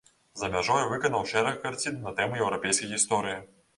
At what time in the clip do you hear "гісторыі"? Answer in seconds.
2.95-3.37